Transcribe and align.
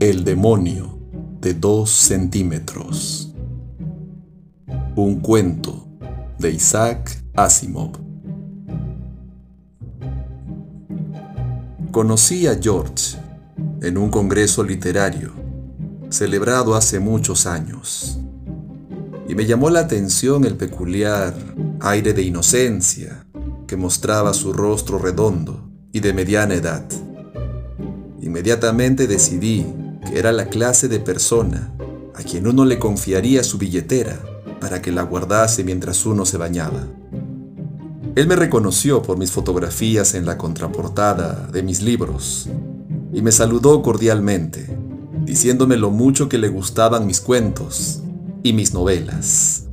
El 0.00 0.24
demonio 0.24 0.98
de 1.42 1.52
dos 1.52 1.90
centímetros. 1.90 3.34
Un 4.96 5.20
cuento 5.20 5.86
de 6.38 6.52
Isaac 6.52 7.22
Asimov. 7.36 7.98
Conocí 11.92 12.46
a 12.46 12.58
George 12.58 13.18
en 13.82 13.98
un 13.98 14.08
congreso 14.08 14.64
literario 14.64 15.34
celebrado 16.08 16.74
hace 16.74 16.98
muchos 16.98 17.44
años 17.44 18.18
y 19.28 19.34
me 19.34 19.44
llamó 19.44 19.68
la 19.68 19.80
atención 19.80 20.46
el 20.46 20.56
peculiar 20.56 21.34
aire 21.80 22.14
de 22.14 22.22
inocencia 22.22 23.26
que 23.66 23.76
mostraba 23.76 24.32
su 24.32 24.54
rostro 24.54 24.98
redondo 24.98 25.70
y 25.92 26.00
de 26.00 26.14
mediana 26.14 26.54
edad. 26.54 26.86
Inmediatamente 28.22 29.06
decidí 29.06 29.66
era 30.14 30.32
la 30.32 30.46
clase 30.46 30.88
de 30.88 31.00
persona 31.00 31.72
a 32.14 32.22
quien 32.22 32.46
uno 32.46 32.64
le 32.64 32.78
confiaría 32.78 33.42
su 33.44 33.58
billetera 33.58 34.20
para 34.60 34.82
que 34.82 34.92
la 34.92 35.02
guardase 35.02 35.64
mientras 35.64 36.04
uno 36.04 36.26
se 36.26 36.36
bañaba. 36.36 36.86
Él 38.14 38.26
me 38.26 38.36
reconoció 38.36 39.02
por 39.02 39.16
mis 39.16 39.30
fotografías 39.30 40.14
en 40.14 40.26
la 40.26 40.36
contraportada 40.36 41.48
de 41.50 41.62
mis 41.62 41.80
libros 41.80 42.48
y 43.12 43.22
me 43.22 43.32
saludó 43.32 43.82
cordialmente, 43.82 44.76
diciéndome 45.24 45.76
lo 45.76 45.90
mucho 45.90 46.28
que 46.28 46.38
le 46.38 46.48
gustaban 46.48 47.06
mis 47.06 47.20
cuentos 47.20 48.02
y 48.42 48.52
mis 48.52 48.74
novelas, 48.74 49.68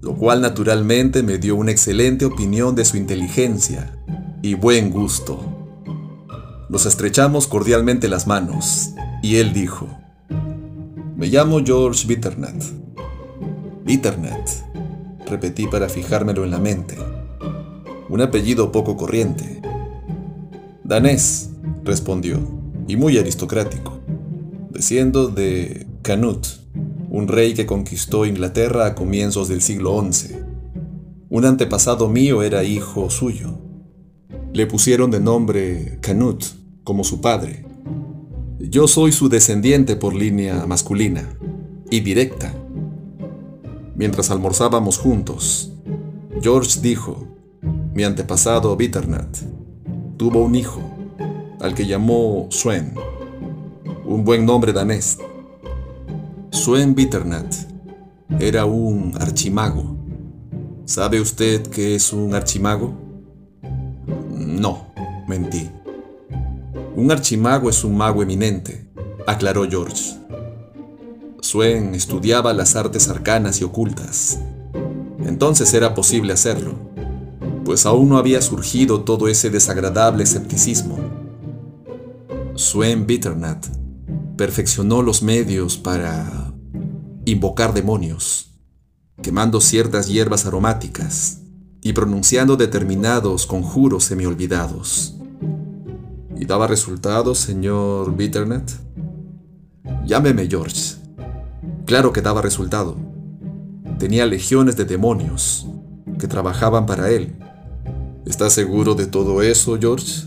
lo 0.00 0.14
cual 0.14 0.40
naturalmente 0.40 1.22
me 1.22 1.38
dio 1.38 1.56
una 1.56 1.72
excelente 1.72 2.24
opinión 2.24 2.74
de 2.74 2.84
su 2.84 2.96
inteligencia 2.96 3.98
y 4.42 4.54
buen 4.54 4.90
gusto. 4.90 5.40
Nos 6.68 6.86
estrechamos 6.86 7.48
cordialmente 7.48 8.08
las 8.08 8.26
manos 8.26 8.92
y 9.22 9.36
él 9.36 9.52
dijo, 9.52 9.88
me 11.16 11.28
llamo 11.28 11.60
George 11.64 12.08
Bitternut. 12.08 12.64
Bitternut, 13.84 14.50
repetí 15.26 15.68
para 15.68 15.88
fijármelo 15.88 16.44
en 16.44 16.50
la 16.50 16.58
mente. 16.58 16.96
Un 18.08 18.20
apellido 18.20 18.72
poco 18.72 18.96
corriente. 18.96 19.62
Danés, 20.82 21.50
respondió, 21.84 22.40
y 22.88 22.96
muy 22.96 23.16
aristocrático, 23.16 24.00
desciendo 24.70 25.28
de 25.28 25.86
Canute, 26.02 26.48
un 27.08 27.28
rey 27.28 27.54
que 27.54 27.66
conquistó 27.66 28.26
Inglaterra 28.26 28.86
a 28.86 28.94
comienzos 28.96 29.46
del 29.46 29.62
siglo 29.62 30.04
XI. 30.10 30.36
Un 31.30 31.44
antepasado 31.44 32.08
mío 32.08 32.42
era 32.42 32.64
hijo 32.64 33.08
suyo. 33.10 33.60
Le 34.52 34.66
pusieron 34.66 35.12
de 35.12 35.20
nombre 35.20 35.98
Canute, 36.00 36.46
como 36.82 37.04
su 37.04 37.20
padre, 37.20 37.64
yo 38.70 38.86
soy 38.86 39.12
su 39.12 39.28
descendiente 39.28 39.96
por 39.96 40.14
línea 40.14 40.66
masculina 40.66 41.36
y 41.90 42.00
directa. 42.00 42.54
Mientras 43.96 44.30
almorzábamos 44.30 44.98
juntos, 44.98 45.72
George 46.40 46.80
dijo, 46.80 47.26
mi 47.92 48.04
antepasado 48.04 48.74
Bitternut 48.76 49.36
tuvo 50.16 50.44
un 50.44 50.54
hijo, 50.54 50.80
al 51.60 51.74
que 51.74 51.86
llamó 51.86 52.46
Swen, 52.50 52.94
un 54.04 54.24
buen 54.24 54.46
nombre 54.46 54.72
danés. 54.72 55.18
Swen 56.50 56.94
Bitternut 56.94 57.52
era 58.38 58.64
un 58.64 59.12
archimago. 59.20 59.96
¿Sabe 60.84 61.20
usted 61.20 61.66
qué 61.66 61.94
es 61.94 62.12
un 62.12 62.34
archimago? 62.34 62.92
No, 64.30 64.92
mentí. 65.26 65.68
Un 66.94 67.10
archimago 67.10 67.70
es 67.70 67.84
un 67.84 67.96
mago 67.96 68.22
eminente, 68.22 68.86
aclaró 69.26 69.66
George. 69.68 70.14
Swen 71.40 71.94
estudiaba 71.94 72.52
las 72.52 72.76
artes 72.76 73.08
arcanas 73.08 73.62
y 73.62 73.64
ocultas. 73.64 74.38
Entonces 75.24 75.72
era 75.72 75.94
posible 75.94 76.34
hacerlo, 76.34 76.74
pues 77.64 77.86
aún 77.86 78.10
no 78.10 78.18
había 78.18 78.42
surgido 78.42 79.04
todo 79.04 79.28
ese 79.28 79.48
desagradable 79.48 80.22
escepticismo. 80.24 80.98
Swen 82.56 83.06
Bitternut 83.06 83.66
perfeccionó 84.36 85.00
los 85.00 85.22
medios 85.22 85.78
para 85.78 86.52
invocar 87.24 87.72
demonios, 87.72 88.50
quemando 89.22 89.62
ciertas 89.62 90.08
hierbas 90.08 90.44
aromáticas 90.44 91.40
y 91.80 91.94
pronunciando 91.94 92.56
determinados 92.56 93.46
conjuros 93.46 94.04
semiolvidados. 94.04 95.16
¿Y 96.42 96.44
daba 96.44 96.66
resultados, 96.66 97.38
señor 97.38 98.16
Bitternut? 98.16 98.68
Llámeme 100.04 100.48
George. 100.48 100.96
Claro 101.86 102.12
que 102.12 102.20
daba 102.20 102.42
resultado. 102.42 102.96
Tenía 104.00 104.26
legiones 104.26 104.76
de 104.76 104.84
demonios 104.84 105.68
que 106.18 106.26
trabajaban 106.26 106.84
para 106.84 107.10
él. 107.10 107.36
¿Estás 108.26 108.54
seguro 108.54 108.96
de 108.96 109.06
todo 109.06 109.40
eso, 109.40 109.78
George? 109.80 110.24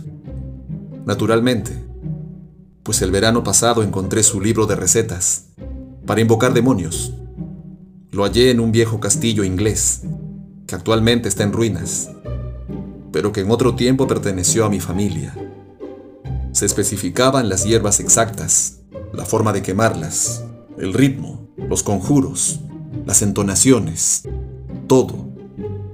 Naturalmente, 1.05 1.83
pues 2.81 3.01
el 3.01 3.11
verano 3.11 3.43
pasado 3.43 3.83
encontré 3.83 4.23
su 4.23 4.39
libro 4.39 4.67
de 4.67 4.77
recetas 4.77 5.47
para 6.05 6.21
invocar 6.21 6.53
demonios. 6.53 7.11
Lo 8.11 8.23
hallé 8.23 8.51
en 8.51 8.61
un 8.61 8.71
viejo 8.71 9.01
castillo 9.01 9.43
inglés, 9.43 10.03
que 10.65 10.75
actualmente 10.75 11.27
está 11.27 11.43
en 11.43 11.51
ruinas, 11.51 12.09
pero 13.11 13.33
que 13.33 13.41
en 13.41 13.51
otro 13.51 13.75
tiempo 13.75 14.07
perteneció 14.07 14.63
a 14.63 14.69
mi 14.69 14.79
familia 14.79 15.44
se 16.55 16.65
especificaban 16.65 17.49
las 17.49 17.65
hierbas 17.65 17.99
exactas, 17.99 18.79
la 19.11 19.25
forma 19.25 19.51
de 19.51 19.61
quemarlas, 19.61 20.45
el 20.77 20.93
ritmo, 20.93 21.49
los 21.57 21.83
conjuros, 21.83 22.61
las 23.05 23.21
entonaciones, 23.21 24.23
todo. 24.87 25.27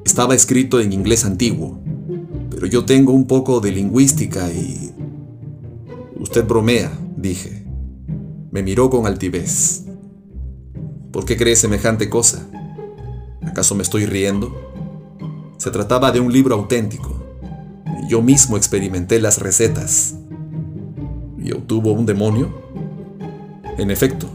Estaba 0.06 0.36
escrito 0.36 0.80
en 0.80 0.94
inglés 0.94 1.26
antiguo, 1.26 1.82
pero 2.52 2.68
yo 2.68 2.86
tengo 2.86 3.12
un 3.12 3.26
poco 3.26 3.60
de 3.60 3.72
lingüística 3.72 4.52
y... 4.52 4.92
Usted 6.20 6.46
bromea, 6.46 6.92
dije. 7.18 7.66
Me 8.52 8.62
miró 8.62 8.92
con 8.92 9.08
altivez. 9.08 9.86
¿Por 11.12 11.26
qué 11.26 11.38
cree 11.38 11.56
semejante 11.56 12.08
cosa? 12.08 12.48
¿Acaso 13.42 13.74
me 13.74 13.82
estoy 13.82 14.06
riendo? 14.06 14.56
Se 15.58 15.72
trataba 15.72 16.12
de 16.12 16.20
un 16.20 16.32
libro 16.32 16.54
auténtico. 16.54 17.20
Yo 18.08 18.22
mismo 18.22 18.58
experimenté 18.58 19.20
las 19.20 19.40
recetas, 19.40 20.18
obtuvo 21.54 21.92
un 21.94 22.06
demonio? 22.06 22.54
En 23.78 23.92
efecto, 23.92 24.28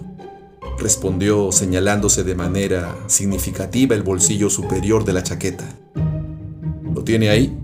respondió 0.78 1.53
señalándose 1.53 2.25
de 2.25 2.34
manera 2.34 2.97
significativa 3.06 3.94
el 3.94 4.03
bolsillo 4.03 4.50
superior 4.50 5.04
de 5.04 5.12
la 5.12 5.22
chaqueta. 5.22 5.65
¿Lo 6.94 7.05
tiene 7.05 7.28
ahí? 7.28 7.56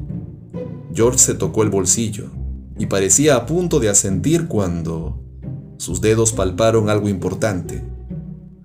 George 0.94 1.18
se 1.18 1.34
tocó 1.34 1.62
el 1.62 1.70
bolsillo 1.70 2.30
y 2.78 2.86
parecía 2.86 3.36
a 3.36 3.46
punto 3.46 3.80
de 3.80 3.88
asentir 3.88 4.48
cuando 4.48 5.22
sus 5.78 6.00
dedos 6.00 6.32
palparon 6.32 6.88
algo 6.91 7.08
importante. 7.08 7.82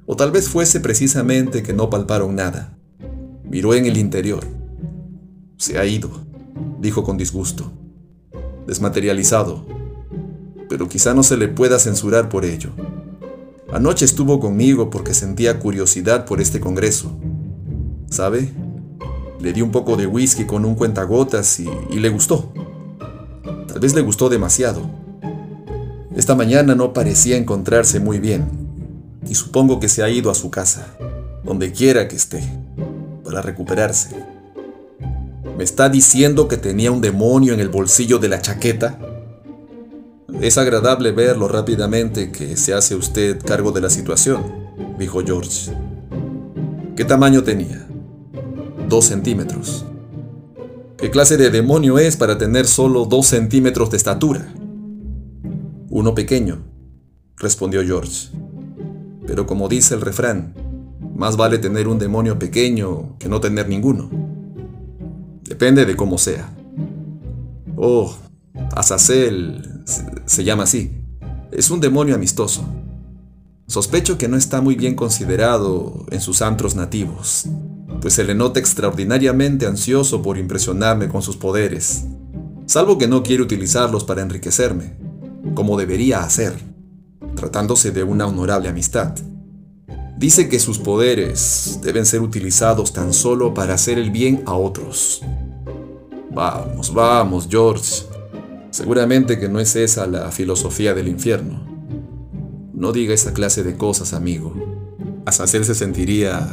O 0.05 0.15
tal 0.15 0.31
vez 0.31 0.49
fuese 0.49 0.79
precisamente 0.79 1.63
que 1.63 1.73
no 1.73 1.89
palparon 1.89 2.35
nada. 2.35 2.77
Miró 3.43 3.73
en 3.73 3.85
el 3.85 3.97
interior. 3.97 4.45
Se 5.57 5.77
ha 5.77 5.85
ido, 5.85 6.09
dijo 6.79 7.03
con 7.03 7.17
disgusto. 7.17 7.71
Desmaterializado, 8.67 9.65
pero 10.69 10.87
quizá 10.87 11.13
no 11.13 11.23
se 11.23 11.37
le 11.37 11.47
pueda 11.47 11.79
censurar 11.79 12.29
por 12.29 12.45
ello. 12.45 12.71
Anoche 13.71 14.05
estuvo 14.05 14.39
conmigo 14.39 14.89
porque 14.89 15.13
sentía 15.13 15.59
curiosidad 15.59 16.25
por 16.25 16.39
este 16.39 16.59
congreso. 16.59 17.11
¿Sabe? 18.09 18.51
Le 19.41 19.53
di 19.53 19.61
un 19.61 19.71
poco 19.71 19.97
de 19.97 20.07
whisky 20.07 20.45
con 20.45 20.65
un 20.65 20.75
cuentagotas 20.75 21.59
y, 21.59 21.69
le 21.91 22.09
gustó. 22.09 22.51
Tal 23.67 23.79
vez 23.79 23.93
le 23.93 24.01
gustó 24.01 24.29
demasiado. 24.29 24.89
Esta 26.15 26.33
mañana 26.33 26.75
no 26.75 26.93
parecía 26.93 27.37
encontrarse 27.37 27.99
muy 27.99 28.19
bien 28.19 28.45
y 29.29 29.35
supongo 29.35 29.79
que 29.79 29.89
se 29.89 30.01
ha 30.01 30.09
ido 30.09 30.31
a 30.31 30.35
su 30.35 30.49
casa, 30.49 30.87
donde 31.43 31.71
quiera 31.71 32.07
que 32.07 32.15
esté, 32.15 32.41
para 33.23 33.41
recuperarse. 33.41 34.15
¿Me 35.57 35.63
está 35.63 35.89
diciendo 35.89 36.47
que 36.47 36.57
tenía 36.57 36.91
un 36.91 37.01
demonio 37.01 37.53
en 37.53 37.59
el 37.59 37.69
bolsillo 37.69 38.19
de 38.19 38.29
la 38.29 38.41
chaqueta? 38.41 38.97
Es 40.33 40.57
agradable 40.57 41.13
verlo 41.13 41.47
rápidamente 41.47 42.31
que 42.31 42.57
se 42.57 42.73
hace 42.73 42.95
usted 42.95 43.39
cargo 43.43 43.71
de 43.71 43.81
la 43.81 43.89
situación, 43.89 44.43
dijo 44.99 45.21
George. 45.25 45.71
¿Qué 46.97 47.05
tamaño 47.05 47.43
tenía? 47.43 47.87
Dos 48.89 49.05
centímetros. 49.05 49.85
¿Qué 50.97 51.09
clase 51.09 51.37
de 51.37 51.49
demonio 51.49 51.97
es 51.97 52.17
para 52.17 52.37
tener 52.37 52.67
solo 52.67 53.05
dos 53.05 53.27
centímetros 53.27 53.89
de 53.89 53.97
estatura? 53.97 54.53
Uno 55.89 56.13
pequeño, 56.13 56.65
respondió 57.37 57.83
George. 57.83 58.29
Pero 59.25 59.47
como 59.47 59.69
dice 59.69 59.95
el 59.95 60.01
refrán, 60.01 60.53
más 61.15 61.37
vale 61.37 61.57
tener 61.57 61.87
un 61.87 61.99
demonio 61.99 62.37
pequeño 62.37 63.17
que 63.17 63.29
no 63.29 63.39
tener 63.39 63.69
ninguno. 63.69 64.09
Depende 65.43 65.85
de 65.85 65.95
cómo 65.95 66.17
sea. 66.17 66.53
Oh, 67.77 68.13
Azazel 68.75 69.76
se 70.25 70.43
llama 70.43 70.63
así. 70.63 71.01
Es 71.51 71.71
un 71.71 71.79
demonio 71.79 72.15
amistoso. 72.15 72.63
Sospecho 73.67 74.17
que 74.17 74.27
no 74.27 74.37
está 74.37 74.61
muy 74.61 74.75
bien 74.75 74.95
considerado 74.95 76.05
en 76.11 76.21
sus 76.21 76.41
antros 76.41 76.75
nativos, 76.75 77.45
pues 78.01 78.13
se 78.13 78.23
le 78.23 78.33
nota 78.33 78.59
extraordinariamente 78.59 79.65
ansioso 79.65 80.21
por 80.21 80.37
impresionarme 80.37 81.09
con 81.09 81.21
sus 81.21 81.35
poderes, 81.35 82.05
salvo 82.65 82.97
que 82.97 83.09
no 83.09 83.23
quiere 83.23 83.43
utilizarlos 83.43 84.05
para 84.05 84.21
enriquecerme, 84.21 84.97
como 85.53 85.77
debería 85.77 86.23
hacer, 86.23 86.53
tratándose 87.35 87.91
de 87.91 88.03
una 88.03 88.25
honorable 88.25 88.69
amistad. 88.69 89.13
Dice 90.17 90.47
que 90.47 90.59
sus 90.59 90.79
poderes 90.79 91.79
deben 91.83 92.05
ser 92.05 92.21
utilizados 92.21 92.93
tan 92.93 93.13
solo 93.13 93.53
para 93.53 93.73
hacer 93.73 93.97
el 93.97 94.11
bien 94.11 94.43
a 94.45 94.53
otros. 94.53 95.21
Vamos, 96.31 96.93
vamos, 96.93 97.47
George. 97.49 98.16
Seguramente 98.71 99.39
que 99.39 99.49
no 99.49 99.59
es 99.59 99.75
esa 99.75 100.07
la 100.07 100.31
filosofía 100.31 100.93
del 100.93 101.07
infierno. 101.07 101.65
No 102.73 102.91
diga 102.91 103.13
esa 103.13 103.33
clase 103.33 103.63
de 103.63 103.75
cosas, 103.75 104.13
amigo. 104.13 104.53
Azazel 105.25 105.65
se 105.65 105.75
sentiría 105.75 106.47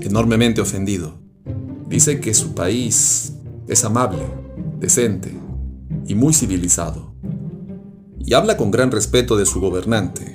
enormemente 0.00 0.60
ofendido. 0.60 1.18
Dice 1.88 2.20
que 2.20 2.34
su 2.34 2.54
país 2.54 3.34
es 3.66 3.84
amable, 3.84 4.22
decente 4.78 5.32
y 6.06 6.14
muy 6.14 6.32
civilizado. 6.32 7.12
Y 8.18 8.34
habla 8.34 8.56
con 8.56 8.70
gran 8.70 8.90
respeto 8.90 9.36
de 9.36 9.46
su 9.46 9.60
gobernante, 9.60 10.34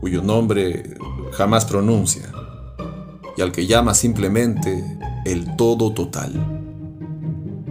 cuyo 0.00 0.22
nombre 0.22 0.96
jamás 1.32 1.64
pronuncia, 1.64 2.32
y 3.36 3.42
al 3.42 3.52
que 3.52 3.66
llama 3.66 3.94
simplemente 3.94 4.84
el 5.24 5.56
todo 5.56 5.92
total. 5.92 6.32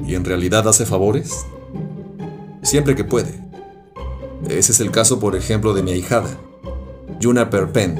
¿Y 0.07 0.15
en 0.15 0.25
realidad 0.25 0.67
hace 0.67 0.85
favores? 0.85 1.45
Siempre 2.65 2.95
que 2.95 3.03
puede. 3.03 3.39
Ese 4.49 4.71
es 4.71 4.79
el 4.79 4.89
caso, 4.89 5.19
por 5.19 5.35
ejemplo, 5.35 5.75
de 5.75 5.83
mi 5.83 5.91
ahijada, 5.91 6.35
Yuna 7.19 7.51
Perpen. 7.51 7.95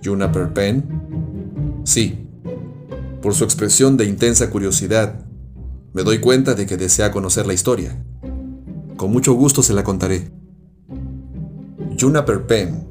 ¿Yuna 0.00 0.30
Perpen? 0.30 1.82
Sí. 1.82 2.28
Por 3.20 3.34
su 3.34 3.42
expresión 3.42 3.96
de 3.96 4.04
intensa 4.04 4.48
curiosidad, 4.48 5.26
me 5.92 6.04
doy 6.04 6.20
cuenta 6.20 6.54
de 6.54 6.66
que 6.66 6.76
desea 6.76 7.10
conocer 7.10 7.48
la 7.48 7.52
historia. 7.52 8.00
Con 8.96 9.10
mucho 9.10 9.32
gusto 9.32 9.64
se 9.64 9.74
la 9.74 9.82
contaré. 9.82 10.30
Yuna 11.96 12.24
Perpen 12.24 12.86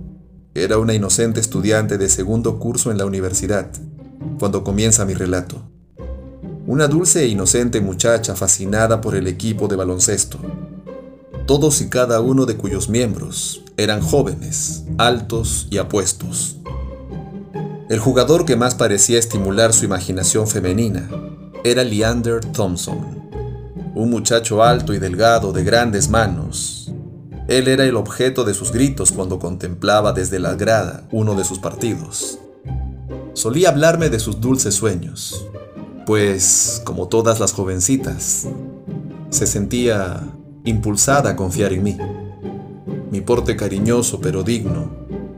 era 0.54 0.80
una 0.80 0.94
inocente 0.94 1.40
estudiante 1.40 1.98
de 1.98 2.10
segundo 2.10 2.60
curso 2.60 2.92
en 2.92 2.98
la 2.98 3.06
universidad, 3.06 3.72
cuando 4.38 4.66
comienza 4.66 5.06
mi 5.06 5.14
relato. 5.14 5.67
Una 6.68 6.88
dulce 6.88 7.24
e 7.24 7.28
inocente 7.28 7.82
muchacha 7.82 8.36
fascinada 8.36 9.02
por 9.02 9.16
el 9.16 9.26
equipo 9.26 9.68
de 9.68 9.76
baloncesto. 9.76 10.38
Todos 11.48 11.82
y 11.82 11.90
cada 11.90 12.22
uno 12.22 12.46
de 12.46 12.58
cuyos 12.58 12.90
miembros 12.90 13.64
eran 13.78 14.02
jóvenes, 14.02 14.84
altos 15.00 15.68
y 15.72 15.80
apuestos. 15.80 16.58
El 17.90 18.00
jugador 18.00 18.46
que 18.46 18.56
más 18.56 18.76
parecía 18.76 19.18
estimular 19.18 19.74
su 19.74 19.86
imaginación 19.86 20.48
femenina 20.48 21.10
era 21.64 21.84
Leander 21.84 22.44
Thompson, 22.44 23.30
un 23.96 24.10
muchacho 24.10 24.62
alto 24.62 24.94
y 24.94 25.00
delgado 25.00 25.54
de 25.54 25.64
grandes 25.64 26.10
manos, 26.10 26.78
él 27.48 27.70
era 27.70 27.86
el 27.86 27.96
objeto 27.96 28.44
de 28.44 28.54
sus 28.54 28.74
gritos 28.74 29.14
cuando 29.14 29.40
contemplaba 29.40 30.12
desde 30.12 30.38
la 30.38 30.56
grada 30.56 31.08
uno 31.12 31.34
de 31.34 31.46
sus 31.46 31.60
partidos. 31.60 32.40
Solía 33.32 33.70
hablarme 33.70 34.10
de 34.10 34.20
sus 34.20 34.42
dulces 34.42 34.76
sueños, 34.76 35.46
pues, 36.08 36.82
como 36.86 37.10
todas 37.10 37.42
las 37.42 37.52
jovencitas, 37.52 38.48
se 39.30 39.46
sentía 39.46 40.24
impulsada 40.64 41.32
a 41.32 41.36
confiar 41.36 41.74
en 41.74 41.84
mí. 41.84 41.98
Mi 43.12 43.20
porte 43.20 43.58
cariñoso 43.58 44.22
pero 44.22 44.42
digno 44.42 44.90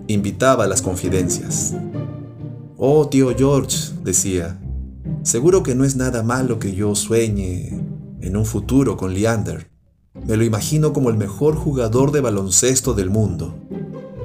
invitaba 0.06 0.66
a 0.66 0.68
las 0.68 0.83
confidencias. 0.83 1.74
Oh, 2.77 3.07
tío 3.10 3.36
George, 3.36 3.94
decía, 4.04 4.62
seguro 5.24 5.63
que 5.63 5.74
no 5.74 5.86
es 5.86 5.95
nada 5.95 6.21
malo 6.21 6.60
que 6.60 6.75
yo 6.75 6.94
sueñe 6.94 7.81
en 8.22 8.38
un 8.38 8.45
futuro 8.45 8.95
con 8.95 9.15
Leander. 9.15 9.72
Me 10.24 10.38
lo 10.38 10.44
imagino 10.44 10.94
como 10.94 11.10
el 11.10 11.18
mejor 11.18 11.56
jugador 11.56 12.12
de 12.12 12.22
baloncesto 12.22 12.94
del 12.94 13.10
mundo, 13.10 13.56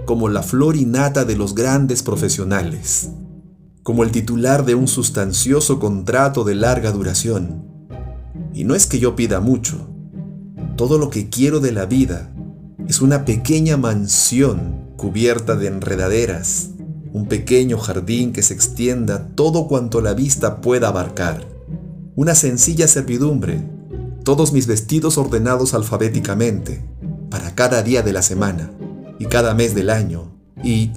como 0.05 0.29
la 0.29 0.43
flor 0.43 0.77
innata 0.77 1.25
de 1.25 1.37
los 1.37 1.55
grandes 1.55 2.03
profesionales, 2.03 3.09
como 3.85 4.03
el 4.03 4.11
titular 4.11 4.65
de 4.65 4.75
un 4.75 4.89
sustancioso 4.89 5.79
contrato 5.79 6.43
de 6.43 6.57
larga 6.57 6.91
duración. 6.91 7.63
Y 8.53 8.65
no 8.65 8.75
es 8.75 8.87
que 8.87 8.99
yo 8.99 9.15
pida 9.15 9.39
mucho, 9.39 9.89
todo 10.77 10.99
lo 10.99 11.09
que 11.11 11.29
quiero 11.29 11.61
de 11.61 11.71
la 11.71 11.87
vida 11.87 12.35
es 12.89 13.01
una 13.01 13.25
pequeña 13.25 13.77
mansión 13.77 14.91
cubierta 14.97 15.55
de 15.55 15.69
enredaderas, 15.69 16.71
un 17.13 17.27
pequeño 17.27 17.79
jardín 17.79 18.33
que 18.33 18.43
se 18.43 18.55
extienda 18.55 19.29
todo 19.37 19.69
cuanto 19.69 20.01
la 20.01 20.15
vista 20.15 20.61
pueda 20.61 20.89
abarcar, 20.89 21.47
una 22.17 22.35
sencilla 22.35 22.89
servidumbre 22.89 23.63
todos 24.25 24.53
mis 24.55 24.67
vestidos 24.67 25.19
ordenados 25.19 25.75
alfabéticamente, 25.75 26.83
para 27.31 27.55
cada 27.55 27.83
día 27.83 28.03
de 28.03 28.13
la 28.13 28.23
semana 28.23 28.71
y 29.19 29.27
cada 29.27 29.55
mes 29.55 29.75
del 29.75 29.91
año, 29.91 30.33
y 30.63 30.93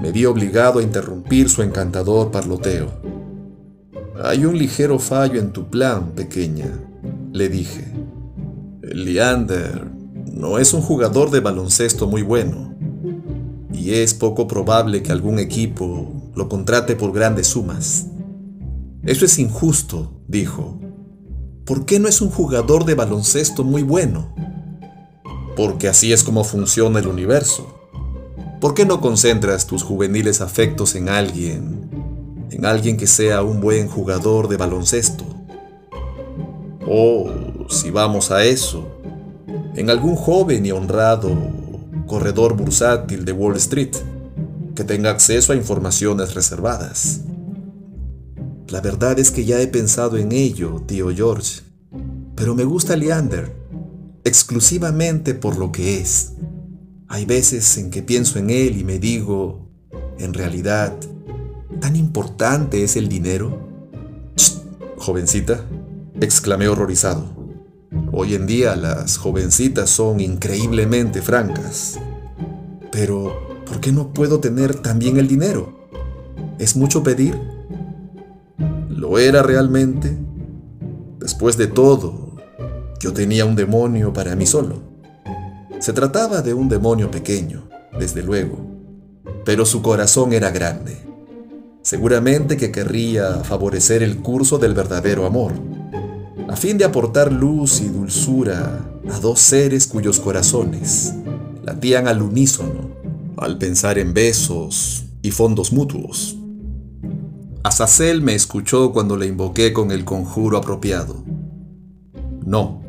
me 0.00 0.12
vi 0.12 0.24
obligado 0.24 0.78
a 0.78 0.82
interrumpir 0.82 1.48
su 1.48 1.62
encantador 1.62 2.30
parloteo. 2.30 2.90
Hay 4.22 4.44
un 4.44 4.56
ligero 4.56 4.98
fallo 4.98 5.38
en 5.40 5.52
tu 5.52 5.68
plan, 5.68 6.12
pequeña, 6.12 6.70
le 7.32 7.48
dije. 7.48 7.92
Leander 8.82 9.90
no 10.32 10.58
es 10.58 10.72
un 10.74 10.82
jugador 10.82 11.30
de 11.30 11.40
baloncesto 11.40 12.06
muy 12.06 12.22
bueno, 12.22 12.74
y 13.72 13.94
es 13.94 14.14
poco 14.14 14.46
probable 14.46 15.02
que 15.02 15.12
algún 15.12 15.38
equipo 15.38 16.32
lo 16.34 16.48
contrate 16.48 16.96
por 16.96 17.12
grandes 17.12 17.48
sumas. 17.48 18.06
Eso 19.04 19.24
es 19.24 19.38
injusto, 19.38 20.20
dijo. 20.26 20.80
¿por 21.66 21.84
qué 21.84 21.98
no 21.98 22.08
es 22.08 22.20
un 22.20 22.30
jugador 22.30 22.84
de 22.84 22.94
baloncesto 22.94 23.64
muy 23.64 23.82
bueno? 23.82 24.32
Porque 25.56 25.88
así 25.88 26.12
es 26.12 26.22
como 26.22 26.44
funciona 26.44 27.00
el 27.00 27.08
universo. 27.08 27.75
¿Por 28.60 28.72
qué 28.74 28.86
no 28.86 29.00
concentras 29.00 29.66
tus 29.66 29.82
juveniles 29.82 30.40
afectos 30.40 30.94
en 30.94 31.08
alguien, 31.08 31.90
en 32.50 32.64
alguien 32.64 32.96
que 32.96 33.06
sea 33.06 33.42
un 33.42 33.60
buen 33.60 33.86
jugador 33.86 34.48
de 34.48 34.56
baloncesto? 34.56 35.24
O, 36.86 37.30
si 37.68 37.90
vamos 37.90 38.30
a 38.30 38.44
eso, 38.44 38.88
en 39.74 39.90
algún 39.90 40.16
joven 40.16 40.64
y 40.64 40.70
honrado 40.70 41.36
corredor 42.06 42.56
bursátil 42.56 43.24
de 43.24 43.32
Wall 43.32 43.56
Street, 43.56 43.94
que 44.74 44.84
tenga 44.84 45.10
acceso 45.10 45.52
a 45.52 45.56
informaciones 45.56 46.34
reservadas. 46.34 47.20
La 48.68 48.80
verdad 48.80 49.18
es 49.18 49.30
que 49.30 49.44
ya 49.44 49.60
he 49.60 49.66
pensado 49.66 50.16
en 50.16 50.32
ello, 50.32 50.82
tío 50.86 51.10
George. 51.14 51.60
Pero 52.34 52.54
me 52.54 52.64
gusta 52.64 52.96
Leander, 52.96 53.54
exclusivamente 54.24 55.34
por 55.34 55.56
lo 55.56 55.72
que 55.72 56.00
es. 56.00 56.32
Hay 57.08 57.24
veces 57.24 57.78
en 57.78 57.90
que 57.90 58.02
pienso 58.02 58.38
en 58.38 58.50
él 58.50 58.76
y 58.78 58.84
me 58.84 58.98
digo, 58.98 59.70
en 60.18 60.34
realidad, 60.34 60.92
¿tan 61.80 61.94
importante 61.94 62.82
es 62.82 62.96
el 62.96 63.08
dinero? 63.08 63.64
jovencita, 64.96 65.60
exclamé 66.20 66.66
horrorizado. 66.66 67.26
Hoy 68.10 68.34
en 68.34 68.46
día 68.46 68.74
las 68.74 69.18
jovencitas 69.18 69.88
son 69.88 70.20
increíblemente 70.20 71.22
francas. 71.22 72.00
Pero, 72.90 73.62
¿por 73.66 73.78
qué 73.78 73.92
no 73.92 74.12
puedo 74.12 74.40
tener 74.40 74.74
también 74.74 75.16
el 75.18 75.28
dinero? 75.28 75.88
¿Es 76.58 76.74
mucho 76.74 77.04
pedir? 77.04 77.38
¿Lo 78.88 79.18
era 79.18 79.44
realmente? 79.44 80.16
Después 81.20 81.56
de 81.56 81.68
todo, 81.68 82.34
yo 82.98 83.12
tenía 83.12 83.44
un 83.44 83.54
demonio 83.54 84.12
para 84.12 84.34
mí 84.34 84.46
solo. 84.46 84.95
Se 85.78 85.92
trataba 85.92 86.42
de 86.42 86.54
un 86.54 86.68
demonio 86.68 87.10
pequeño, 87.10 87.68
desde 87.98 88.22
luego, 88.22 88.58
pero 89.44 89.66
su 89.66 89.82
corazón 89.82 90.32
era 90.32 90.50
grande. 90.50 90.96
Seguramente 91.82 92.56
que 92.56 92.72
querría 92.72 93.44
favorecer 93.44 94.02
el 94.02 94.18
curso 94.18 94.58
del 94.58 94.74
verdadero 94.74 95.26
amor, 95.26 95.52
a 96.48 96.56
fin 96.56 96.78
de 96.78 96.84
aportar 96.84 97.32
luz 97.32 97.80
y 97.80 97.88
dulzura 97.88 98.84
a 99.10 99.18
dos 99.20 99.40
seres 99.40 99.86
cuyos 99.86 100.18
corazones 100.18 101.14
latían 101.64 102.08
al 102.08 102.22
unísono 102.22 102.96
al 103.36 103.58
pensar 103.58 103.98
en 103.98 104.14
besos 104.14 105.04
y 105.22 105.30
fondos 105.30 105.72
mutuos. 105.72 106.36
Azazel 107.62 108.22
me 108.22 108.34
escuchó 108.34 108.92
cuando 108.92 109.16
le 109.16 109.26
invoqué 109.26 109.72
con 109.72 109.90
el 109.90 110.04
conjuro 110.04 110.56
apropiado. 110.56 111.22
No, 112.44 112.80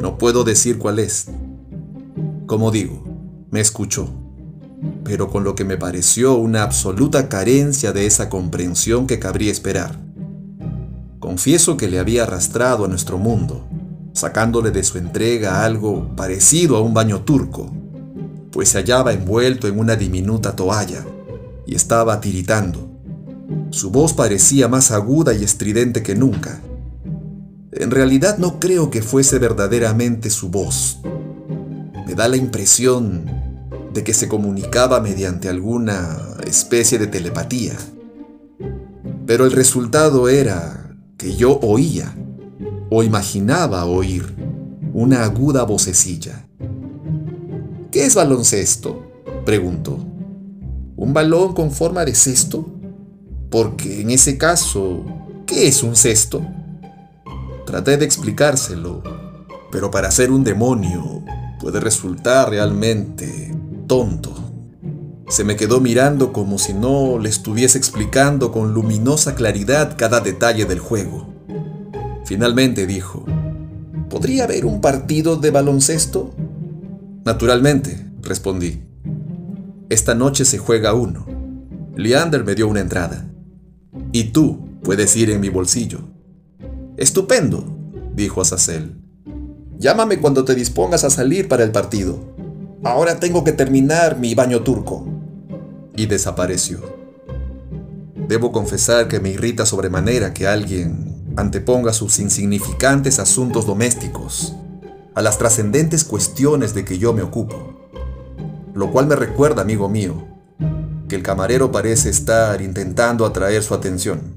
no 0.00 0.18
puedo 0.18 0.44
decir 0.44 0.78
cuál 0.78 0.98
es. 0.98 1.28
Como 2.52 2.70
digo, 2.70 3.02
me 3.50 3.60
escuchó, 3.60 4.10
pero 5.04 5.30
con 5.30 5.42
lo 5.42 5.54
que 5.54 5.64
me 5.64 5.78
pareció 5.78 6.34
una 6.34 6.64
absoluta 6.64 7.30
carencia 7.30 7.92
de 7.92 8.04
esa 8.04 8.28
comprensión 8.28 9.06
que 9.06 9.18
cabría 9.18 9.50
esperar. 9.50 9.98
Confieso 11.18 11.78
que 11.78 11.88
le 11.88 11.98
había 11.98 12.24
arrastrado 12.24 12.84
a 12.84 12.88
nuestro 12.88 13.16
mundo, 13.16 13.66
sacándole 14.12 14.70
de 14.70 14.84
su 14.84 14.98
entrega 14.98 15.64
algo 15.64 16.14
parecido 16.14 16.76
a 16.76 16.82
un 16.82 16.92
baño 16.92 17.22
turco, 17.22 17.72
pues 18.50 18.68
se 18.68 18.76
hallaba 18.76 19.14
envuelto 19.14 19.66
en 19.66 19.78
una 19.78 19.96
diminuta 19.96 20.54
toalla 20.54 21.06
y 21.66 21.74
estaba 21.74 22.20
tiritando. 22.20 23.00
Su 23.70 23.90
voz 23.90 24.12
parecía 24.12 24.68
más 24.68 24.90
aguda 24.90 25.32
y 25.32 25.42
estridente 25.42 26.02
que 26.02 26.14
nunca. 26.14 26.60
En 27.72 27.90
realidad 27.90 28.36
no 28.36 28.60
creo 28.60 28.90
que 28.90 29.00
fuese 29.00 29.38
verdaderamente 29.38 30.28
su 30.28 30.50
voz. 30.50 31.00
Da 32.14 32.28
la 32.28 32.36
impresión 32.36 33.24
de 33.94 34.04
que 34.04 34.12
se 34.12 34.28
comunicaba 34.28 35.00
mediante 35.00 35.48
alguna 35.48 36.18
especie 36.46 36.98
de 36.98 37.06
telepatía. 37.06 37.74
Pero 39.26 39.46
el 39.46 39.52
resultado 39.52 40.28
era 40.28 40.94
que 41.16 41.34
yo 41.34 41.58
oía, 41.60 42.14
o 42.90 43.02
imaginaba 43.02 43.86
oír, 43.86 44.34
una 44.92 45.24
aguda 45.24 45.62
vocecilla. 45.64 46.46
¿Qué 47.90 48.04
es 48.04 48.14
baloncesto? 48.14 49.10
preguntó. 49.46 49.98
¿Un 50.96 51.14
balón 51.14 51.54
con 51.54 51.70
forma 51.70 52.04
de 52.04 52.14
cesto? 52.14 52.66
Porque 53.48 54.02
en 54.02 54.10
ese 54.10 54.36
caso, 54.36 55.04
¿qué 55.46 55.66
es 55.66 55.82
un 55.82 55.96
cesto? 55.96 56.44
Traté 57.64 57.96
de 57.96 58.04
explicárselo, 58.04 59.02
pero 59.70 59.90
para 59.90 60.10
ser 60.10 60.30
un 60.30 60.44
demonio 60.44 61.24
puede 61.62 61.78
resultar 61.78 62.50
realmente 62.50 63.54
tonto. 63.86 64.34
Se 65.28 65.44
me 65.44 65.54
quedó 65.54 65.80
mirando 65.80 66.32
como 66.32 66.58
si 66.58 66.74
no 66.74 67.20
le 67.20 67.28
estuviese 67.28 67.78
explicando 67.78 68.50
con 68.50 68.74
luminosa 68.74 69.36
claridad 69.36 69.94
cada 69.96 70.20
detalle 70.20 70.64
del 70.64 70.80
juego. 70.80 71.32
Finalmente 72.24 72.84
dijo, 72.88 73.24
¿podría 74.10 74.44
haber 74.44 74.66
un 74.66 74.80
partido 74.80 75.36
de 75.36 75.52
baloncesto? 75.52 76.34
Naturalmente, 77.24 78.10
respondí. 78.22 78.82
Esta 79.88 80.16
noche 80.16 80.44
se 80.44 80.58
juega 80.58 80.94
uno. 80.94 81.24
Leander 81.94 82.42
me 82.42 82.56
dio 82.56 82.66
una 82.66 82.80
entrada. 82.80 83.30
Y 84.10 84.32
tú 84.32 84.80
puedes 84.82 85.14
ir 85.14 85.30
en 85.30 85.40
mi 85.40 85.48
bolsillo. 85.48 86.00
Estupendo, 86.96 87.64
dijo 88.16 88.40
Azazel. 88.40 89.01
Llámame 89.82 90.20
cuando 90.20 90.44
te 90.44 90.54
dispongas 90.54 91.02
a 91.02 91.10
salir 91.10 91.48
para 91.48 91.64
el 91.64 91.72
partido. 91.72 92.16
Ahora 92.84 93.18
tengo 93.18 93.42
que 93.42 93.50
terminar 93.50 94.16
mi 94.16 94.32
baño 94.32 94.62
turco. 94.62 95.04
Y 95.96 96.06
desapareció. 96.06 96.78
Debo 98.28 98.52
confesar 98.52 99.08
que 99.08 99.18
me 99.18 99.30
irrita 99.30 99.66
sobremanera 99.66 100.32
que 100.32 100.46
alguien 100.46 101.34
anteponga 101.36 101.92
sus 101.92 102.20
insignificantes 102.20 103.18
asuntos 103.18 103.66
domésticos 103.66 104.54
a 105.16 105.20
las 105.20 105.38
trascendentes 105.38 106.04
cuestiones 106.04 106.74
de 106.74 106.84
que 106.84 106.98
yo 106.98 107.12
me 107.12 107.22
ocupo. 107.22 107.90
Lo 108.74 108.92
cual 108.92 109.08
me 109.08 109.16
recuerda, 109.16 109.62
amigo 109.62 109.88
mío, 109.88 110.14
que 111.08 111.16
el 111.16 111.24
camarero 111.24 111.72
parece 111.72 112.08
estar 112.08 112.62
intentando 112.62 113.26
atraer 113.26 113.64
su 113.64 113.74
atención. 113.74 114.36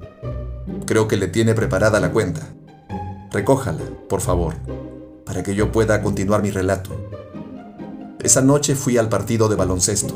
Creo 0.88 1.08
que 1.08 1.18
le 1.18 1.28
tiene 1.28 1.54
preparada 1.54 2.00
la 2.00 2.12
cuenta. 2.12 2.42
Recójala, 3.32 3.84
por 4.10 4.22
favor, 4.22 4.56
para 5.25 5.44
que 5.44 5.55
yo 5.55 5.72
pueda 5.72 6.01
continuar 6.01 6.41
mi 6.41 6.51
relato. 6.51 6.91
Esa 8.24 8.41
noche 8.41 8.75
fui 8.75 8.98
al 8.98 9.10
partido 9.10 9.50
de 9.50 9.55
baloncesto 9.55 10.13